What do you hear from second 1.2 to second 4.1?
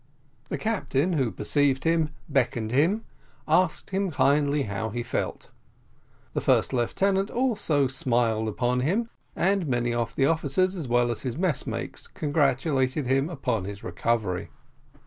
perceived him, beckoned to him, asked him